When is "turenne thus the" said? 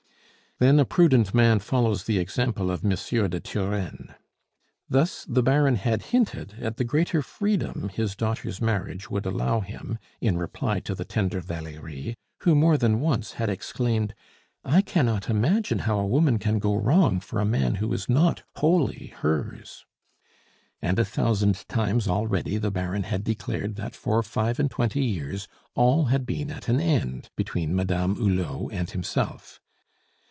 3.39-5.41